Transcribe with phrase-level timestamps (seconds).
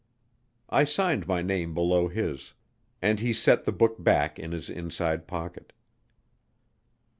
[0.71, 2.55] I signed my name below his;
[3.03, 5.73] and he set the book back in his inside pocket.